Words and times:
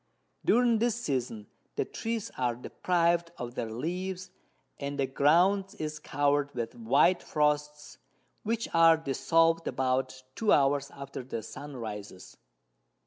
During 0.43 0.79
this 0.79 0.95
Season 0.95 1.45
the 1.75 1.85
Trees 1.85 2.31
are 2.35 2.55
depriv'd 2.55 3.29
of 3.37 3.53
their 3.53 3.69
Leaves, 3.71 4.31
and 4.79 4.97
the 4.97 5.05
Ground 5.05 5.75
is 5.77 5.99
cover'd 5.99 6.55
with 6.55 6.73
white 6.73 7.21
Frosts, 7.21 7.99
which 8.41 8.67
are 8.73 8.97
dissolved 8.97 9.67
about 9.67 10.23
2 10.37 10.51
hours 10.53 10.89
after 10.89 11.21
the 11.23 11.43
Sun 11.43 11.77
rises. 11.77 12.35